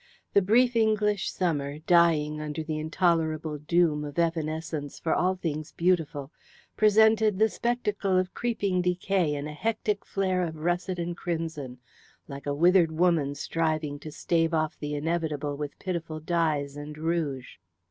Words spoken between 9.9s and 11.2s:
flare of russet and